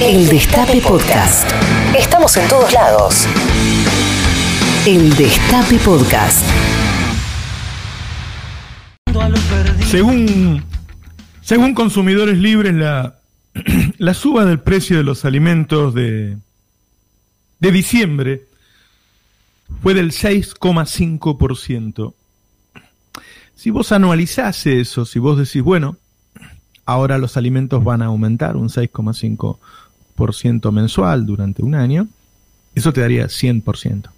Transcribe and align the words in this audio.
El 0.00 0.28
Destape 0.28 0.80
Podcast. 0.80 1.50
Estamos 1.98 2.36
en 2.36 2.48
todos 2.48 2.72
lados. 2.72 3.26
El 4.86 5.12
Destape 5.16 5.76
Podcast. 5.78 6.44
Según, 9.90 10.62
según 11.40 11.74
Consumidores 11.74 12.38
Libres, 12.38 12.74
la, 12.74 13.18
la 13.98 14.14
suba 14.14 14.44
del 14.44 14.60
precio 14.60 14.98
de 14.98 15.02
los 15.02 15.24
alimentos 15.24 15.94
de, 15.94 16.38
de 17.58 17.72
diciembre 17.72 18.44
fue 19.82 19.94
del 19.94 20.12
6,5%. 20.12 22.14
Si 23.56 23.70
vos 23.70 23.90
anualizás 23.90 24.64
eso, 24.66 25.04
si 25.04 25.18
vos 25.18 25.36
decís, 25.36 25.62
bueno, 25.62 25.96
ahora 26.86 27.18
los 27.18 27.36
alimentos 27.36 27.82
van 27.82 28.02
a 28.02 28.06
aumentar 28.06 28.56
un 28.56 28.68
6,5% 28.68 29.58
mensual 30.72 31.26
durante 31.26 31.62
un 31.62 31.74
año, 31.74 32.08
eso 32.74 32.92
te 32.92 33.00
daría 33.00 33.26
100%. 33.26 34.10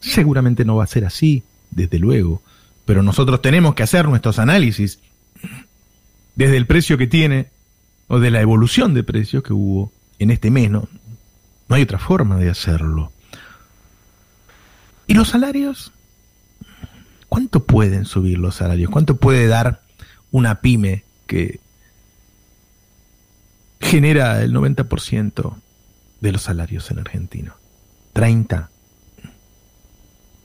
Seguramente 0.00 0.64
no 0.64 0.76
va 0.76 0.84
a 0.84 0.88
ser 0.88 1.04
así, 1.04 1.42
desde 1.70 1.98
luego, 1.98 2.42
pero 2.84 3.02
nosotros 3.02 3.42
tenemos 3.42 3.74
que 3.74 3.82
hacer 3.82 4.08
nuestros 4.08 4.38
análisis 4.38 5.00
desde 6.34 6.56
el 6.56 6.66
precio 6.66 6.96
que 6.96 7.06
tiene 7.06 7.48
o 8.06 8.18
de 8.18 8.30
la 8.30 8.40
evolución 8.40 8.94
de 8.94 9.02
precios 9.02 9.42
que 9.42 9.52
hubo 9.52 9.92
en 10.18 10.30
este 10.30 10.50
mes. 10.50 10.70
No, 10.70 10.88
no 11.68 11.76
hay 11.76 11.82
otra 11.82 11.98
forma 11.98 12.36
de 12.36 12.48
hacerlo. 12.48 13.12
¿Y 15.06 15.14
los 15.14 15.28
salarios? 15.28 15.92
¿Cuánto 17.28 17.64
pueden 17.64 18.04
subir 18.04 18.38
los 18.38 18.54
salarios? 18.56 18.90
¿Cuánto 18.90 19.16
puede 19.16 19.46
dar 19.46 19.82
una 20.30 20.60
pyme 20.60 21.04
que 21.26 21.60
genera 23.88 24.42
el 24.42 24.52
90% 24.52 25.54
de 26.20 26.32
los 26.32 26.42
salarios 26.42 26.90
en 26.90 26.98
Argentina. 26.98 27.54
30. 28.12 28.68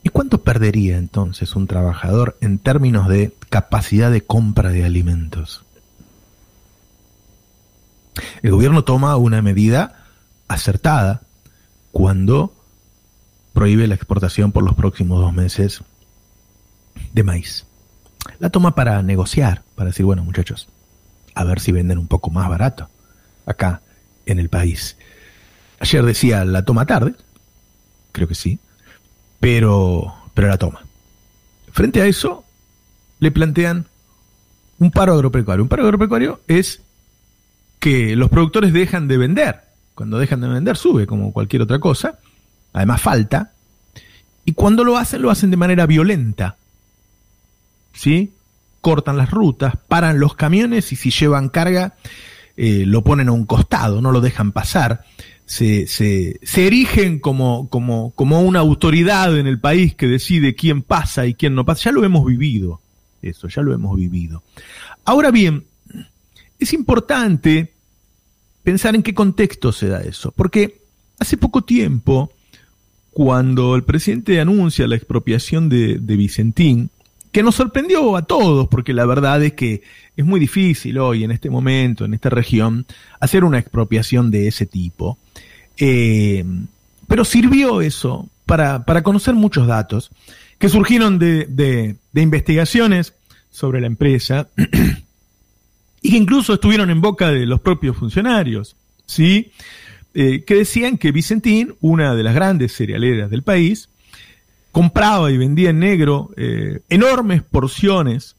¿Y 0.01 0.09
cuánto 0.09 0.43
perdería 0.43 0.97
entonces 0.97 1.53
un 1.55 1.67
trabajador 1.67 2.37
en 2.39 2.57
términos 2.57 3.09
de 3.09 3.35
capacidad 3.49 4.11
de 4.11 4.21
compra 4.21 4.69
de 4.69 4.85
alimentos? 4.85 5.65
El 8.41 8.51
gobierno 8.51 8.85
toma 8.85 9.17
una 9.17 9.41
medida 9.41 10.05
acertada 10.47 11.23
cuando 11.91 12.53
prohíbe 13.51 13.87
la 13.87 13.95
exportación 13.95 14.53
por 14.53 14.63
los 14.63 14.75
próximos 14.75 15.19
dos 15.19 15.33
meses 15.33 15.83
de 17.11 17.23
maíz. 17.23 17.65
La 18.39 18.49
toma 18.49 18.73
para 18.73 19.01
negociar, 19.03 19.63
para 19.75 19.87
decir, 19.87 20.05
bueno 20.05 20.23
muchachos, 20.23 20.69
a 21.35 21.43
ver 21.43 21.59
si 21.59 21.73
venden 21.73 21.97
un 21.97 22.07
poco 22.07 22.29
más 22.29 22.47
barato 22.47 22.89
acá 23.45 23.81
en 24.25 24.39
el 24.39 24.49
país. 24.49 24.97
Ayer 25.79 26.03
decía 26.03 26.45
la 26.45 26.63
toma 26.63 26.85
tarde, 26.85 27.13
creo 28.11 28.27
que 28.27 28.35
sí, 28.35 28.59
pero, 29.39 30.13
pero 30.33 30.47
la 30.47 30.57
toma. 30.57 30.81
Frente 31.71 32.01
a 32.01 32.05
eso, 32.05 32.45
le 33.19 33.31
plantean 33.31 33.87
un 34.79 34.91
paro 34.91 35.13
agropecuario. 35.13 35.63
Un 35.63 35.69
paro 35.69 35.83
agropecuario 35.83 36.41
es 36.47 36.81
que 37.79 38.15
los 38.15 38.29
productores 38.29 38.73
dejan 38.73 39.07
de 39.07 39.17
vender. 39.17 39.61
Cuando 39.95 40.17
dejan 40.17 40.41
de 40.41 40.47
vender 40.47 40.77
sube 40.77 41.05
como 41.05 41.33
cualquier 41.33 41.61
otra 41.61 41.79
cosa. 41.79 42.19
Además 42.73 43.01
falta. 43.01 43.53
Y 44.45 44.53
cuando 44.53 44.83
lo 44.83 44.97
hacen, 44.97 45.21
lo 45.21 45.29
hacen 45.29 45.51
de 45.51 45.57
manera 45.57 45.85
violenta. 45.85 46.57
¿Sí? 47.93 48.33
cortan 48.83 49.15
las 49.15 49.31
rutas, 49.31 49.75
paran 49.87 50.19
los 50.19 50.35
camiones 50.35 50.91
y 50.91 50.97
si 50.97 51.09
llevan 51.09 51.47
carga 51.47 51.93
eh, 52.55 52.85
lo 52.85 53.03
ponen 53.03 53.29
a 53.29 53.31
un 53.31 53.45
costado, 53.45 54.01
no 54.01 54.11
lo 54.11 54.21
dejan 54.21 54.51
pasar. 54.51 55.03
Se, 55.45 55.87
se, 55.87 56.39
se 56.41 56.67
erigen 56.67 57.19
como, 57.19 57.67
como, 57.69 58.11
como 58.11 58.41
una 58.41 58.59
autoridad 58.59 59.37
en 59.37 59.45
el 59.45 59.59
país 59.59 59.93
que 59.95 60.07
decide 60.07 60.55
quién 60.55 60.81
pasa 60.81 61.25
y 61.25 61.33
quién 61.33 61.55
no 61.55 61.65
pasa. 61.65 61.85
Ya 61.85 61.91
lo 61.91 62.05
hemos 62.05 62.25
vivido, 62.25 62.81
eso, 63.21 63.47
ya 63.47 63.61
lo 63.61 63.73
hemos 63.73 63.97
vivido. 63.97 64.43
Ahora 65.03 65.31
bien, 65.31 65.65
es 66.59 66.73
importante 66.73 67.73
pensar 68.63 68.95
en 68.95 69.03
qué 69.03 69.13
contexto 69.13 69.71
se 69.71 69.87
da 69.87 70.01
eso, 70.01 70.31
porque 70.31 70.79
hace 71.19 71.37
poco 71.37 71.63
tiempo, 71.63 72.31
cuando 73.11 73.75
el 73.75 73.83
presidente 73.83 74.39
anuncia 74.39 74.87
la 74.87 74.95
expropiación 74.95 75.67
de, 75.69 75.99
de 75.99 76.15
Vicentín, 76.15 76.89
que 77.33 77.43
nos 77.43 77.55
sorprendió 77.55 78.15
a 78.15 78.21
todos, 78.21 78.67
porque 78.67 78.93
la 78.93 79.07
verdad 79.07 79.43
es 79.43 79.53
que 79.53 79.81
es 80.15 80.23
muy 80.23 80.39
difícil 80.39 80.99
hoy, 80.99 81.23
en 81.23 81.31
este 81.31 81.49
momento, 81.49 82.05
en 82.05 82.13
esta 82.13 82.29
región, 82.29 82.85
hacer 83.19 83.43
una 83.43 83.57
expropiación 83.57 84.29
de 84.29 84.47
ese 84.47 84.67
tipo. 84.67 85.17
Eh, 85.77 86.45
pero 87.07 87.25
sirvió 87.25 87.81
eso 87.81 88.29
para, 88.45 88.83
conocer 89.01 89.33
muchos 89.33 89.65
datos 89.65 90.11
que 90.59 90.69
surgieron 90.69 91.17
de, 91.17 91.97
investigaciones 92.13 93.15
sobre 93.49 93.81
la 93.81 93.87
empresa 93.87 94.49
y 96.03 96.11
que 96.11 96.17
incluso 96.17 96.53
estuvieron 96.53 96.91
en 96.91 97.01
boca 97.01 97.31
de 97.31 97.47
los 97.47 97.59
propios 97.61 97.97
funcionarios, 97.97 98.75
¿sí? 99.07 99.51
Eh, 100.13 100.43
que 100.45 100.53
decían 100.53 100.99
que 100.99 101.11
Vicentín, 101.11 101.73
una 101.81 102.13
de 102.13 102.21
las 102.21 102.35
grandes 102.35 102.75
cerealeras 102.75 103.31
del 103.31 103.41
país, 103.41 103.89
compraba 104.73 105.31
y 105.31 105.37
vendía 105.37 105.69
en 105.69 105.79
negro 105.79 106.31
eh, 106.35 106.81
enormes 106.89 107.43
porciones 107.43 108.35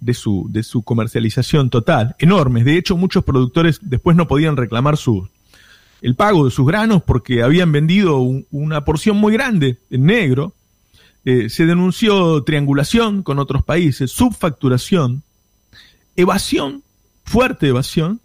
de 0.00 0.14
su, 0.14 0.46
de 0.48 0.62
su 0.62 0.82
comercialización 0.82 1.68
total, 1.68 2.16
enormes. 2.18 2.64
De 2.64 2.78
hecho, 2.78 2.96
muchos 2.96 3.22
productores 3.22 3.78
después 3.82 4.16
no 4.16 4.26
podían 4.26 4.56
reclamar 4.56 4.96
su, 4.96 5.28
el 6.00 6.14
pago 6.14 6.46
de 6.46 6.50
sus 6.50 6.66
granos 6.66 7.02
porque 7.02 7.42
habían 7.42 7.70
vendido 7.70 8.18
una 8.50 8.86
porción 8.86 9.18
muy 9.18 9.34
grande 9.34 9.78
en 9.90 10.06
negro. 10.06 10.54
Eh, 11.26 11.50
se 11.50 11.66
denunció 11.66 12.42
triangulación 12.44 13.22
con 13.22 13.38
otros 13.38 13.62
países, 13.62 14.10
subfacturación, 14.10 15.22
evasión, 16.16 16.82
fuerte 17.24 17.68
evasión, 17.68 18.22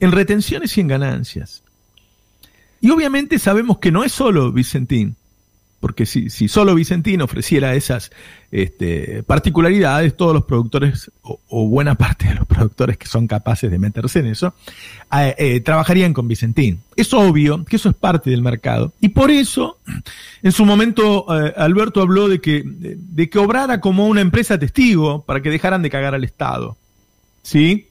en 0.00 0.12
retenciones 0.12 0.78
y 0.78 0.80
en 0.80 0.88
ganancias. 0.88 1.62
Y 2.80 2.88
obviamente 2.88 3.38
sabemos 3.38 3.78
que 3.80 3.92
no 3.92 4.02
es 4.02 4.12
solo 4.12 4.50
Vicentín 4.50 5.16
porque 5.84 6.06
si, 6.06 6.30
solo 6.48 6.74
Vicentín 6.74 7.20
ofreciera 7.20 7.74
esas 7.74 8.10
este, 8.50 9.22
particularidades, 9.22 10.16
todos 10.16 10.32
los 10.32 10.44
productores, 10.46 11.10
o, 11.20 11.68
buena 11.68 11.94
parte 11.94 12.26
de 12.26 12.36
los 12.36 12.46
productores 12.46 12.96
que 12.96 13.06
son 13.06 13.26
capaces 13.26 13.70
de 13.70 13.78
meterse 13.78 14.20
en 14.20 14.28
eso, 14.28 14.54
eh, 15.14 15.34
eh, 15.36 15.60
trabajarían 15.60 16.14
con 16.14 16.26
Vicentín. 16.26 16.80
Es 16.96 17.12
obvio 17.12 17.66
que 17.66 17.76
eso 17.76 17.90
es 17.90 17.94
parte 17.94 18.30
del 18.30 18.40
mercado. 18.40 18.94
Y 19.02 19.10
por 19.10 19.30
eso, 19.30 19.76
en 20.42 20.52
su 20.52 20.64
momento, 20.64 21.26
eh, 21.28 21.52
Alberto 21.54 22.00
habló 22.00 22.30
de 22.30 22.40
que, 22.40 22.62
de, 22.64 23.28
que 23.28 23.38
obrara 23.38 23.82
como 23.82 24.06
una 24.06 24.22
empresa 24.22 24.58
testigo 24.58 25.22
para 25.26 25.42
que 25.42 25.50
dejaran 25.50 25.82
de 25.82 25.90
cagar 25.90 26.14
al 26.14 26.24
Estado. 26.24 26.78
¿Sí? 27.42 27.88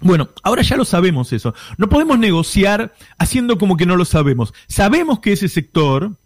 Bueno, 0.00 0.30
ahora 0.42 0.62
ya 0.62 0.78
lo 0.78 0.86
sabemos 0.86 1.34
eso. 1.34 1.52
No 1.76 1.90
podemos 1.90 2.18
negociar 2.18 2.94
haciendo 3.18 3.58
como 3.58 3.76
que 3.76 3.84
no 3.84 3.96
lo 3.96 4.06
sabemos. 4.06 4.54
Sabemos 4.68 5.20
que 5.20 5.32
ese 5.34 5.48
sector, 5.48 6.16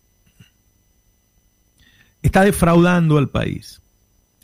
está 2.22 2.42
defraudando 2.42 3.18
al 3.18 3.28
país. 3.28 3.80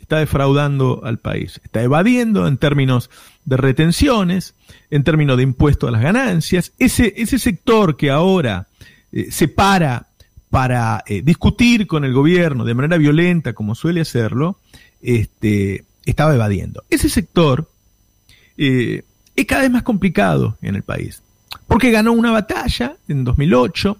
Está 0.01 0.19
defraudando 0.19 1.01
al 1.03 1.17
país. 1.17 1.59
Está 1.63 1.81
evadiendo 1.81 2.47
en 2.47 2.57
términos 2.57 3.09
de 3.45 3.57
retenciones, 3.57 4.53
en 4.91 5.03
términos 5.03 5.37
de 5.37 5.43
impuesto 5.43 5.87
a 5.87 5.91
las 5.91 6.01
ganancias. 6.01 6.73
Ese, 6.77 7.13
ese 7.17 7.39
sector 7.39 7.97
que 7.97 8.11
ahora 8.11 8.67
eh, 9.11 9.31
se 9.31 9.47
para 9.47 10.07
para 10.55 11.03
eh, 11.05 11.21
discutir 11.21 11.85
con 11.85 12.05
el 12.05 12.13
gobierno 12.13 12.63
de 12.63 12.73
manera 12.73 12.97
violenta, 12.97 13.51
como 13.51 13.75
suele 13.75 13.99
hacerlo, 13.99 14.57
este, 15.01 15.83
estaba 16.05 16.33
evadiendo. 16.33 16.83
Ese 16.89 17.09
sector 17.09 17.69
eh, 18.57 19.03
es 19.35 19.45
cada 19.45 19.63
vez 19.63 19.71
más 19.71 19.83
complicado 19.83 20.57
en 20.61 20.75
el 20.75 20.83
país, 20.83 21.21
porque 21.67 21.91
ganó 21.91 22.13
una 22.13 22.31
batalla 22.31 22.95
en 23.09 23.25
2008 23.25 23.97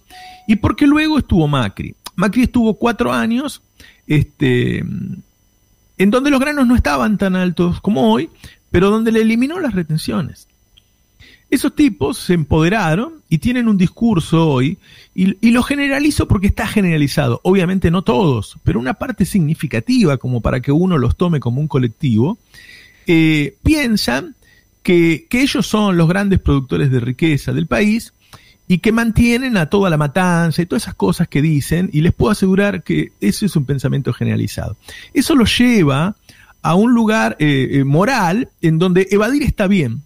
y 0.48 0.56
porque 0.56 0.88
luego 0.88 1.18
estuvo 1.18 1.46
Macri. 1.46 1.94
Macri 2.16 2.44
estuvo 2.44 2.76
cuatro 2.76 3.12
años 3.12 3.62
este, 4.08 4.80
en 4.80 6.12
donde 6.12 6.30
los 6.30 6.40
granos 6.40 6.68
no 6.68 6.76
estaban 6.76 7.18
tan 7.18 7.36
altos 7.36 7.82
como 7.82 8.12
hoy, 8.12 8.30
pero 8.72 8.90
donde 8.90 9.12
le 9.12 9.22
eliminó 9.22 9.60
las 9.60 9.74
retenciones. 9.74 10.48
Esos 11.50 11.76
tipos 11.76 12.18
se 12.18 12.34
empoderaron 12.34 13.22
y 13.30 13.38
tienen 13.38 13.68
un 13.68 13.78
discurso 13.78 14.50
hoy, 14.50 14.78
y, 15.14 15.52
lo 15.52 15.64
generalizo 15.64 16.28
porque 16.28 16.48
está 16.48 16.68
generalizado. 16.68 17.40
Obviamente 17.44 17.92
no 17.92 18.02
todos, 18.02 18.58
pero 18.64 18.80
una 18.80 18.96
parte 18.96 19.26
significativa, 19.26 20.18
como 20.18 20.42
para 20.42 20.60
que 20.60 20.72
uno 20.72 20.98
los 20.98 21.16
tome 21.16 21.40
como 21.40 21.62
un 21.62 21.68
colectivo, 21.68 22.40
eh, 23.08 23.56
piensan 23.64 24.36
que, 24.84 25.28
que 25.30 25.42
ellos 25.42 25.66
son 25.68 25.98
los 25.98 26.10
grandes 26.10 26.40
productores 26.40 26.92
de 26.92 27.00
riqueza 27.00 27.54
del 27.54 27.68
país 27.68 28.14
y 28.68 28.80
que 28.80 28.92
mantienen 28.92 29.58
a 29.58 29.70
toda 29.70 29.90
la 29.90 29.98
matanza 29.98 30.62
y 30.62 30.66
todas 30.66 30.84
esas 30.84 30.96
cosas 30.96 31.28
que 31.28 31.42
dicen, 31.42 31.90
y 31.94 32.02
les 32.02 32.14
puedo 32.14 32.32
asegurar 32.32 32.84
que 32.84 33.12
ese 33.22 33.46
es 33.46 33.56
un 33.56 33.66
pensamiento 33.66 34.12
generalizado. 34.14 34.76
Eso 35.14 35.36
lo 35.36 35.46
lleva 35.46 36.16
a 36.62 36.74
un 36.76 36.94
lugar 36.94 37.36
eh, 37.40 37.68
eh, 37.72 37.84
moral 37.84 38.50
en 38.62 38.80
donde 38.80 39.08
evadir 39.12 39.44
está 39.44 39.68
bien. 39.68 40.02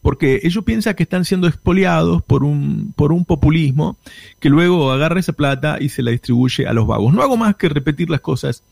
porque 0.00 0.40
ellos 0.42 0.64
piensan 0.64 0.94
que 0.94 1.04
están 1.04 1.24
siendo 1.24 1.46
expoliados 1.46 2.22
por 2.24 2.42
un, 2.42 2.92
por 2.96 3.12
un 3.12 3.24
populismo 3.24 3.96
que 4.40 4.50
luego 4.50 4.90
agarra 4.90 5.20
esa 5.20 5.32
plata 5.32 5.78
y 5.80 5.88
se 5.90 6.02
la 6.02 6.10
distribuye 6.10 6.66
a 6.66 6.72
los 6.72 6.88
vagos. 6.88 7.14
No 7.14 7.22
hago 7.22 7.36
más 7.36 7.54
que 7.54 7.68
repetir 7.68 8.10
las 8.10 8.20
cosas 8.20 8.64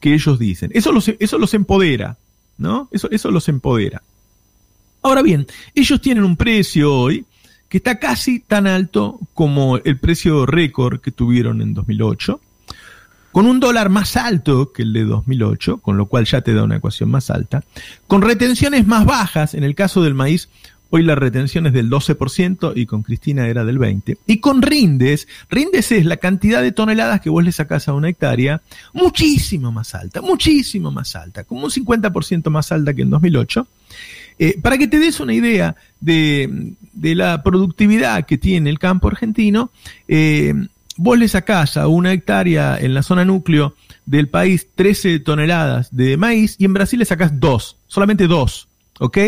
que 0.00 0.12
ellos 0.12 0.38
dicen. 0.38 0.70
Eso 0.74 0.92
los, 0.92 1.08
eso 1.08 1.38
los 1.38 1.54
empodera, 1.54 2.18
¿no? 2.58 2.90
Eso, 2.92 3.08
eso 3.10 3.30
los 3.30 3.48
empodera. 3.48 4.02
Ahora 5.00 5.22
bien, 5.22 5.46
ellos 5.74 6.02
tienen 6.02 6.24
un 6.24 6.36
precio 6.36 6.94
hoy 6.94 7.24
que 7.74 7.78
está 7.78 7.98
casi 7.98 8.38
tan 8.38 8.68
alto 8.68 9.18
como 9.34 9.78
el 9.78 9.98
precio 9.98 10.46
récord 10.46 11.00
que 11.00 11.10
tuvieron 11.10 11.60
en 11.60 11.74
2008, 11.74 12.40
con 13.32 13.46
un 13.46 13.58
dólar 13.58 13.88
más 13.88 14.16
alto 14.16 14.70
que 14.72 14.82
el 14.82 14.92
de 14.92 15.02
2008, 15.02 15.78
con 15.78 15.96
lo 15.96 16.06
cual 16.06 16.24
ya 16.24 16.40
te 16.40 16.54
da 16.54 16.62
una 16.62 16.76
ecuación 16.76 17.10
más 17.10 17.30
alta, 17.30 17.64
con 18.06 18.22
retenciones 18.22 18.86
más 18.86 19.04
bajas, 19.04 19.54
en 19.54 19.64
el 19.64 19.74
caso 19.74 20.04
del 20.04 20.14
maíz 20.14 20.48
Hoy 20.90 21.02
la 21.02 21.16
retención 21.16 21.66
es 21.66 21.72
del 21.72 21.90
12% 21.90 22.74
y 22.76 22.86
con 22.86 23.02
Cristina 23.02 23.48
era 23.48 23.64
del 23.64 23.80
20%. 23.80 24.18
Y 24.28 24.38
con 24.38 24.62
rindes, 24.62 25.26
rindes 25.50 25.90
es 25.90 26.04
la 26.04 26.18
cantidad 26.18 26.62
de 26.62 26.70
toneladas 26.70 27.20
que 27.20 27.30
vos 27.30 27.42
le 27.42 27.50
sacás 27.50 27.88
a 27.88 27.94
una 27.94 28.08
hectárea, 28.10 28.62
muchísimo 28.92 29.72
más 29.72 29.96
alta, 29.96 30.22
muchísimo 30.22 30.92
más 30.92 31.16
alta, 31.16 31.42
como 31.42 31.64
un 31.64 31.70
50% 31.72 32.48
más 32.50 32.70
alta 32.70 32.94
que 32.94 33.02
en 33.02 33.10
2008. 33.10 33.66
Eh, 34.38 34.58
para 34.60 34.78
que 34.78 34.88
te 34.88 34.98
des 34.98 35.20
una 35.20 35.34
idea 35.34 35.76
de, 36.00 36.74
la 36.92 37.42
productividad 37.42 38.26
que 38.26 38.38
tiene 38.38 38.70
el 38.70 38.78
campo 38.78 39.08
argentino, 39.08 39.70
eh, 40.08 40.54
vos 40.96 41.18
le 41.18 41.28
sacás 41.28 41.76
a 41.76 41.88
una 41.88 42.12
hectárea 42.12 42.78
en 42.78 42.94
la 42.94 43.02
zona 43.02 43.24
núcleo 43.24 43.74
del 44.06 44.28
país 44.28 44.68
13 44.74 45.20
toneladas 45.20 45.94
de 45.94 46.16
maíz 46.16 46.56
y 46.58 46.64
en 46.64 46.74
Brasil 46.74 46.98
le 46.98 47.04
sacás 47.04 47.38
2, 47.38 47.76
solamente 47.86 48.26
2. 48.26 48.68
¿Ok? 49.00 49.18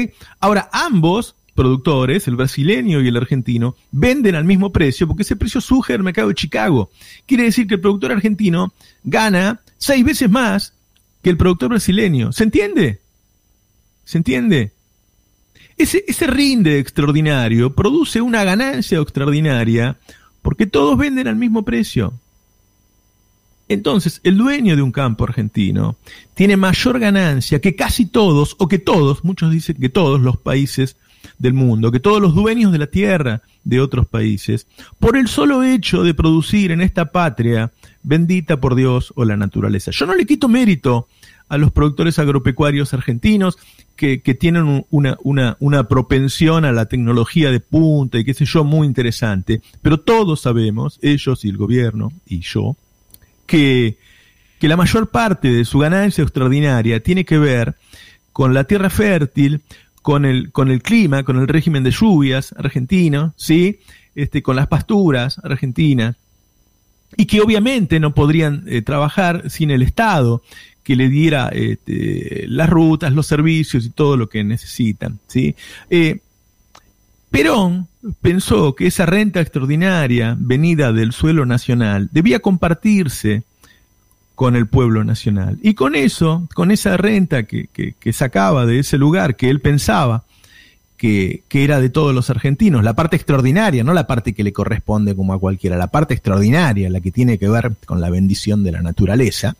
Ahora, 0.40 0.68
ambos 0.72 1.34
productores, 1.54 2.28
el 2.28 2.36
brasileño 2.36 3.00
y 3.00 3.08
el 3.08 3.16
argentino, 3.16 3.74
venden 3.90 4.36
al 4.36 4.44
mismo 4.44 4.70
precio 4.70 5.08
porque 5.08 5.22
ese 5.22 5.34
precio 5.34 5.60
surge 5.60 5.94
del 5.94 6.04
mercado 6.04 6.28
de 6.28 6.34
Chicago. 6.34 6.90
Quiere 7.26 7.44
decir 7.44 7.66
que 7.66 7.74
el 7.74 7.80
productor 7.80 8.12
argentino 8.12 8.72
gana 9.02 9.60
seis 9.78 10.04
veces 10.04 10.30
más 10.30 10.74
que 11.22 11.30
el 11.30 11.36
productor 11.36 11.70
brasileño. 11.70 12.30
¿Se 12.30 12.44
entiende? 12.44 13.00
¿Se 14.04 14.18
entiende? 14.18 14.72
Ese, 15.76 16.04
ese 16.08 16.26
rinde 16.26 16.78
extraordinario 16.78 17.74
produce 17.74 18.20
una 18.20 18.44
ganancia 18.44 18.98
extraordinaria 18.98 19.98
porque 20.42 20.66
todos 20.66 20.96
venden 20.96 21.28
al 21.28 21.36
mismo 21.36 21.64
precio. 21.64 22.14
Entonces, 23.68 24.20
el 24.22 24.38
dueño 24.38 24.76
de 24.76 24.82
un 24.82 24.92
campo 24.92 25.24
argentino 25.24 25.96
tiene 26.34 26.56
mayor 26.56 27.00
ganancia 27.00 27.60
que 27.60 27.74
casi 27.74 28.06
todos, 28.06 28.54
o 28.58 28.68
que 28.68 28.78
todos, 28.78 29.24
muchos 29.24 29.50
dicen 29.50 29.76
que 29.80 29.88
todos 29.88 30.20
los 30.20 30.36
países 30.36 30.96
del 31.38 31.54
mundo, 31.54 31.90
que 31.90 32.00
todos 32.00 32.22
los 32.22 32.34
dueños 32.34 32.70
de 32.70 32.78
la 32.78 32.86
tierra 32.86 33.42
de 33.64 33.80
otros 33.80 34.06
países, 34.06 34.68
por 35.00 35.16
el 35.16 35.26
solo 35.26 35.64
hecho 35.64 36.04
de 36.04 36.14
producir 36.14 36.70
en 36.70 36.80
esta 36.80 37.06
patria 37.06 37.72
bendita 38.04 38.60
por 38.60 38.76
Dios 38.76 39.12
o 39.16 39.24
la 39.24 39.36
naturaleza. 39.36 39.90
Yo 39.90 40.06
no 40.06 40.14
le 40.14 40.26
quito 40.26 40.48
mérito 40.48 41.08
a 41.48 41.58
los 41.58 41.72
productores 41.72 42.18
agropecuarios 42.20 42.94
argentinos 42.94 43.58
que, 43.96 44.18
tienen 44.38 44.84
una, 44.90 45.16
una, 45.22 45.56
una, 45.58 45.88
propensión 45.88 46.64
a 46.64 46.72
la 46.72 46.86
tecnología 46.86 47.50
de 47.50 47.60
punta 47.60 48.18
y 48.18 48.24
qué 48.24 48.34
sé 48.34 48.44
yo, 48.44 48.62
muy 48.62 48.86
interesante, 48.86 49.62
pero 49.82 49.98
todos 49.98 50.42
sabemos, 50.42 50.98
ellos 51.02 51.44
y 51.44 51.48
el 51.48 51.56
gobierno 51.56 52.12
y 52.26 52.40
yo, 52.40 52.76
que, 53.46 53.96
que 54.58 54.68
la 54.68 54.76
mayor 54.76 55.08
parte 55.08 55.50
de 55.50 55.64
su 55.64 55.78
ganancia 55.78 56.22
extraordinaria 56.22 57.02
tiene 57.02 57.24
que 57.24 57.38
ver 57.38 57.74
con 58.32 58.52
la 58.52 58.64
tierra 58.64 58.90
fértil, 58.90 59.62
con 60.02 60.24
el, 60.24 60.52
con 60.52 60.70
el 60.70 60.82
clima, 60.82 61.24
con 61.24 61.38
el 61.38 61.48
régimen 61.48 61.82
de 61.82 61.90
lluvias 61.90 62.54
argentino, 62.58 63.32
¿sí? 63.36 63.80
Este, 64.14 64.42
con 64.42 64.56
las 64.56 64.66
pasturas 64.68 65.40
argentinas, 65.42 66.16
y 67.16 67.26
que 67.26 67.40
obviamente 67.40 67.98
no 67.98 68.14
podrían 68.14 68.64
eh, 68.66 68.82
trabajar 68.82 69.50
sin 69.50 69.70
el 69.70 69.82
Estado 69.82 70.42
que 70.86 70.94
le 70.94 71.08
diera 71.08 71.48
este, 71.48 72.44
las 72.46 72.70
rutas, 72.70 73.12
los 73.12 73.26
servicios 73.26 73.84
y 73.86 73.90
todo 73.90 74.16
lo 74.16 74.28
que 74.28 74.44
necesitan. 74.44 75.18
¿sí? 75.26 75.56
Eh, 75.90 76.20
Perón 77.28 77.88
pensó 78.22 78.76
que 78.76 78.86
esa 78.86 79.04
renta 79.04 79.40
extraordinaria 79.40 80.36
venida 80.38 80.92
del 80.92 81.10
suelo 81.10 81.44
nacional 81.44 82.08
debía 82.12 82.38
compartirse 82.38 83.42
con 84.36 84.54
el 84.54 84.68
pueblo 84.68 85.02
nacional. 85.02 85.58
Y 85.60 85.74
con 85.74 85.96
eso, 85.96 86.46
con 86.54 86.70
esa 86.70 86.96
renta 86.96 87.42
que, 87.42 87.66
que, 87.66 88.12
sacaba 88.12 88.64
de 88.64 88.78
ese 88.78 88.96
lugar 88.96 89.34
que 89.34 89.50
él 89.50 89.60
pensaba 89.60 90.22
que, 90.96 91.42
que, 91.48 91.64
era 91.64 91.80
de 91.80 91.90
todos 91.90 92.14
los 92.14 92.30
argentinos, 92.30 92.84
la 92.84 92.94
parte 92.94 93.16
extraordinaria, 93.16 93.82
no 93.82 93.92
la 93.92 94.06
parte 94.06 94.34
que 94.34 94.44
le 94.44 94.52
corresponde 94.52 95.16
como 95.16 95.32
a 95.32 95.40
cualquiera, 95.40 95.76
la 95.76 95.88
parte 95.88 96.14
extraordinaria, 96.14 96.88
la 96.90 97.00
que 97.00 97.10
tiene 97.10 97.38
que 97.38 97.48
ver 97.48 97.72
con 97.86 98.00
la 98.00 98.08
bendición 98.08 98.62
de 98.62 98.70
la 98.70 98.82
naturaleza, 98.82 99.56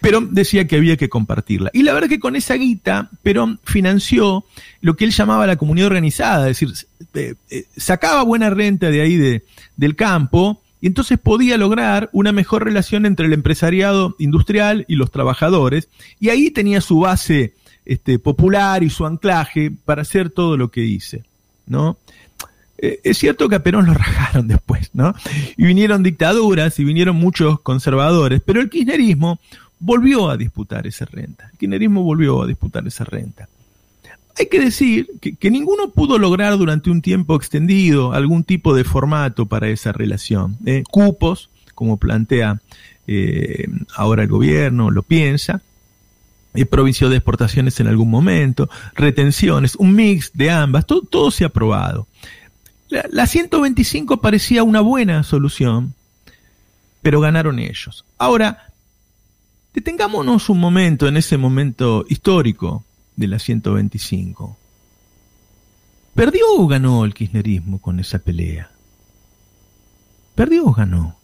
Perón 0.00 0.34
decía 0.34 0.66
que 0.66 0.76
había 0.76 0.96
que 0.96 1.08
compartirla. 1.08 1.70
Y 1.72 1.82
la 1.82 1.92
verdad 1.92 2.08
que 2.08 2.20
con 2.20 2.36
esa 2.36 2.54
guita, 2.54 3.10
Perón 3.22 3.60
financió 3.64 4.44
lo 4.80 4.96
que 4.96 5.04
él 5.04 5.10
llamaba 5.10 5.46
la 5.46 5.56
comunidad 5.56 5.88
organizada, 5.88 6.48
es 6.48 6.60
decir, 6.60 6.86
eh, 7.14 7.34
eh, 7.50 7.64
sacaba 7.76 8.22
buena 8.22 8.50
renta 8.50 8.90
de 8.90 9.00
ahí 9.00 9.16
de, 9.16 9.44
del 9.76 9.96
campo, 9.96 10.62
y 10.80 10.86
entonces 10.86 11.18
podía 11.18 11.56
lograr 11.58 12.08
una 12.12 12.32
mejor 12.32 12.64
relación 12.64 13.04
entre 13.06 13.26
el 13.26 13.32
empresariado 13.32 14.14
industrial 14.18 14.84
y 14.88 14.94
los 14.94 15.10
trabajadores, 15.10 15.88
y 16.20 16.28
ahí 16.28 16.50
tenía 16.50 16.80
su 16.80 17.00
base 17.00 17.54
este, 17.84 18.18
popular 18.18 18.82
y 18.82 18.90
su 18.90 19.06
anclaje 19.06 19.70
para 19.70 20.02
hacer 20.02 20.30
todo 20.30 20.56
lo 20.56 20.70
que 20.70 20.84
hice, 20.84 21.24
¿no? 21.66 21.98
Eh, 22.80 23.00
es 23.02 23.18
cierto 23.18 23.48
que 23.48 23.56
a 23.56 23.62
Perón 23.62 23.86
lo 23.86 23.94
rajaron 23.94 24.46
después, 24.46 24.90
¿no? 24.92 25.14
Y 25.56 25.64
vinieron 25.64 26.02
dictaduras 26.02 26.78
y 26.78 26.84
vinieron 26.84 27.16
muchos 27.16 27.60
conservadores, 27.60 28.40
pero 28.44 28.60
el 28.60 28.70
kirchnerismo 28.70 29.40
volvió 29.80 30.30
a 30.30 30.36
disputar 30.36 30.86
esa 30.86 31.04
renta. 31.04 31.48
El 31.52 31.58
kirchnerismo 31.58 32.02
volvió 32.02 32.42
a 32.42 32.46
disputar 32.46 32.86
esa 32.86 33.04
renta. 33.04 33.48
Hay 34.38 34.46
que 34.46 34.60
decir 34.60 35.08
que, 35.20 35.50
ninguno 35.50 35.90
pudo 35.90 36.16
lograr 36.16 36.56
durante 36.58 36.90
un 36.90 37.02
tiempo 37.02 37.34
extendido 37.34 38.12
algún 38.12 38.44
tipo 38.44 38.72
de 38.72 38.84
formato 38.84 39.46
para 39.46 39.68
esa 39.68 39.90
relación. 39.90 40.56
¿eh? 40.64 40.84
Cupos, 40.88 41.50
como 41.74 41.96
plantea 41.96 42.60
eh, 43.08 43.66
ahora 43.96 44.22
el 44.22 44.28
gobierno, 44.28 44.92
lo 44.92 45.02
piensa, 45.02 45.60
eh, 46.54 46.66
provisión 46.66 47.10
de 47.10 47.16
exportaciones 47.16 47.80
en 47.80 47.88
algún 47.88 48.10
momento, 48.10 48.70
retenciones, 48.94 49.74
un 49.74 49.96
mix 49.96 50.30
de 50.34 50.50
ambas, 50.50 50.86
todo, 50.86 51.02
todo 51.02 51.30
se 51.32 51.42
ha 51.42 51.48
aprobado. 51.48 52.06
La, 52.90 53.06
la 53.10 53.26
125 53.26 54.20
parecía 54.20 54.62
una 54.62 54.80
buena 54.80 55.24
solución, 55.24 55.94
pero 57.02 57.20
ganaron 57.20 57.58
ellos. 57.58 58.04
Ahora, 58.18 58.67
detengámonos 59.74 60.48
un 60.48 60.60
momento 60.60 61.08
en 61.08 61.16
ese 61.16 61.36
momento 61.36 62.04
histórico 62.08 62.84
de 63.16 63.28
la 63.28 63.38
125. 63.38 64.56
¿Perdió 66.14 66.44
o 66.56 66.66
ganó 66.66 67.04
el 67.04 67.14
kirchnerismo 67.14 67.80
con 67.80 68.00
esa 68.00 68.18
pelea? 68.18 68.70
¿Perdió 70.34 70.66
o 70.66 70.72
ganó? 70.72 71.16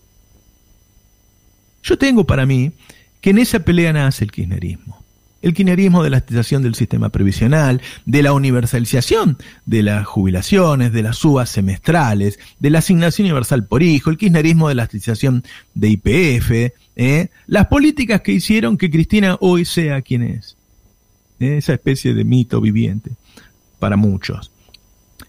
Yo 1.83 1.99
tengo 1.99 2.25
para 2.25 2.47
mí 2.47 2.73
que 3.21 3.31
en 3.31 3.39
esa 3.39 3.61
pelea 3.61 3.93
nace 3.93 4.25
el 4.25 4.33
kirchnerismo. 4.33 5.05
El 5.43 5.53
kirchnerismo 5.53 6.03
de 6.03 6.11
la 6.11 6.17
estatización 6.19 6.63
del 6.63 6.75
sistema 6.75 7.11
previsional, 7.11 7.83
de 8.07 8.23
la 8.23 8.33
universalización 8.33 9.37
de 9.67 9.83
las 9.83 10.07
jubilaciones, 10.07 10.93
de 10.93 11.03
las 11.03 11.19
subas 11.19 11.51
semestrales, 11.51 12.39
de 12.59 12.71
la 12.71 12.79
asignación 12.79 13.27
universal 13.27 13.67
por 13.67 13.83
hijo, 13.83 14.11
el 14.11 14.17
kirchnerismo 14.17 14.69
de 14.69 14.75
la 14.75 14.85
estatización 14.85 15.45
de 15.75 15.89
IPF, 15.89 16.73
¿eh? 16.97 17.29
las 17.47 17.67
políticas 17.67 18.21
que 18.21 18.33
hicieron 18.33 18.77
que 18.77 18.91
Cristina 18.91 19.37
hoy 19.41 19.65
sea 19.65 20.03
quien 20.03 20.23
es 20.23 20.57
esa 21.39 21.75
especie 21.75 22.15
de 22.15 22.25
mito 22.25 22.61
viviente 22.61 23.11
para 23.79 23.97
muchos. 23.97 24.51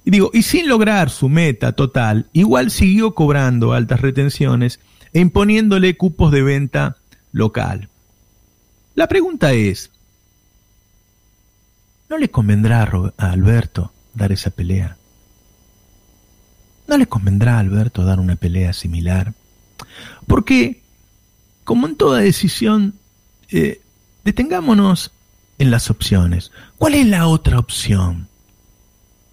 Y 0.03 0.11
digo, 0.11 0.29
y 0.33 0.43
sin 0.43 0.67
lograr 0.67 1.09
su 1.09 1.29
meta 1.29 1.73
total, 1.73 2.27
igual 2.31 2.71
siguió 2.71 3.15
cobrando 3.15 3.73
altas 3.73 4.01
retenciones 4.01 4.79
e 5.13 5.19
imponiéndole 5.19 5.97
cupos 5.97 6.31
de 6.31 6.43
venta 6.43 6.97
local. 7.31 7.89
La 8.93 9.07
pregunta 9.07 9.53
es, 9.53 9.91
¿no 12.09 12.17
le 12.17 12.29
convendrá 12.29 12.89
a 13.17 13.31
Alberto 13.31 13.91
dar 14.13 14.31
esa 14.31 14.51
pelea? 14.51 14.97
¿No 16.87 16.97
le 16.97 17.07
convendrá 17.07 17.55
a 17.55 17.59
Alberto 17.59 18.05
dar 18.05 18.19
una 18.19 18.35
pelea 18.35 18.71
similar? 18.73 19.33
Porque, 20.27 20.81
como 21.65 21.87
en 21.87 21.97
toda 21.97 22.19
decisión, 22.19 22.93
eh, 23.49 23.81
detengámonos 24.23 25.11
en 25.57 25.71
las 25.71 25.89
opciones. 25.89 26.51
¿Cuál 26.77 26.95
es 26.95 27.05
la 27.05 27.27
otra 27.27 27.59
opción? 27.59 28.29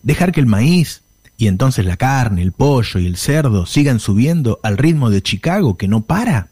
Dejar 0.02 0.32
que 0.32 0.40
el 0.40 0.46
maíz 0.46 1.02
y 1.36 1.46
entonces 1.46 1.84
la 1.84 1.96
carne, 1.96 2.42
el 2.42 2.50
pollo 2.50 2.98
y 2.98 3.06
el 3.06 3.16
cerdo 3.16 3.66
sigan 3.66 4.00
subiendo 4.00 4.58
al 4.64 4.76
ritmo 4.76 5.10
de 5.10 5.22
Chicago 5.22 5.76
que 5.76 5.86
no 5.86 6.00
para. 6.00 6.48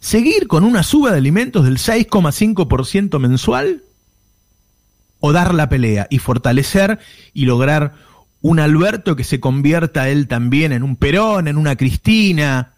¿Seguir 0.00 0.48
con 0.48 0.64
una 0.64 0.82
suba 0.82 1.10
de 1.10 1.18
alimentos 1.18 1.64
del 1.64 1.76
6,5% 1.76 3.18
mensual? 3.18 3.82
o 5.20 5.32
dar 5.32 5.54
la 5.54 5.68
pelea 5.68 6.06
y 6.10 6.18
fortalecer 6.18 6.98
y 7.32 7.44
lograr 7.44 7.94
un 8.40 8.58
Alberto 8.58 9.16
que 9.16 9.24
se 9.24 9.38
convierta 9.38 10.08
él 10.08 10.26
también 10.26 10.72
en 10.72 10.82
un 10.82 10.96
Perón, 10.96 11.46
en 11.46 11.58
una 11.58 11.76
Cristina. 11.76 12.72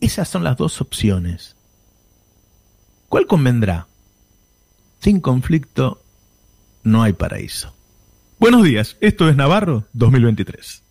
Esas 0.00 0.28
son 0.28 0.44
las 0.44 0.58
dos 0.58 0.80
opciones. 0.82 1.56
¿Cuál 3.08 3.26
convendrá? 3.26 3.86
Sin 5.00 5.20
conflicto 5.20 6.02
no 6.82 7.02
hay 7.02 7.14
paraíso. 7.14 7.74
Buenos 8.38 8.62
días, 8.62 8.98
esto 9.00 9.28
es 9.30 9.36
Navarro 9.36 9.86
2023. 9.94 10.82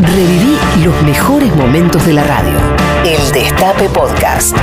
Reviví 0.00 0.56
los 0.82 1.02
mejores 1.02 1.54
momentos 1.54 2.06
de 2.06 2.14
la 2.14 2.24
radio. 2.24 2.58
El 3.04 3.32
Destape 3.32 3.90
Podcast. 3.90 4.56